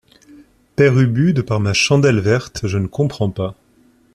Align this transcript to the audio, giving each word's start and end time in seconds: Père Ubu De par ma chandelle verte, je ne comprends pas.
Père 0.75 0.97
Ubu 0.99 1.31
De 1.31 1.43
par 1.43 1.59
ma 1.59 1.73
chandelle 1.73 2.19
verte, 2.19 2.61
je 2.65 2.79
ne 2.79 2.87
comprends 2.87 3.29
pas. 3.29 3.53